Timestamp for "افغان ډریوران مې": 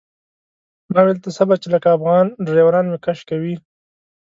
1.97-2.97